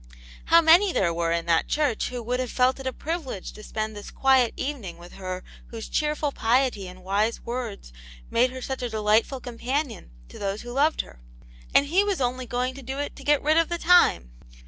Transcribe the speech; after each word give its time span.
How 0.45 0.61
many 0.61 0.91
there 0.91 1.13
were 1.13 1.31
in 1.31 1.45
that 1.45 1.67
church 1.67 2.09
who 2.09 2.23
would 2.23 2.39
have 2.39 2.49
felt 2.49 2.79
it 2.79 2.87
a 2.87 2.91
privilege 2.91 3.51
to 3.51 3.61
spend 3.61 3.95
this 3.95 4.09
quiet 4.09 4.51
evening 4.57 4.97
with 4.97 5.11
her 5.13 5.43
whose 5.67 5.87
cheerful 5.87 6.31
p\e\.7 6.31 6.55
^xv^ 6.55 6.65
\iv&fe 6.65 6.69
^^x^^ 6.69 6.73
28 6.73 6.73
Atuit 6.73 6.73
Jane's 6.73 7.41
Hero, 7.45 7.77
made 8.31 8.49
her 8.49 8.61
such 8.63 8.81
a 8.81 8.89
delightful 8.89 9.39
companion 9.39 10.09
to 10.29 10.39
those 10.39 10.63
who 10.63 10.71
loved 10.73 11.01
her. 11.01 11.19
And 11.75 11.85
he 11.85 12.03
was 12.03 12.19
only 12.19 12.47
going 12.47 12.73
to 12.73 12.81
do 12.81 12.97
it 12.97 13.15
to 13.15 13.23
get 13.23 13.43
rid 13.43 13.57
of 13.57 13.69
the 13.69 13.77
time! 13.77 14.31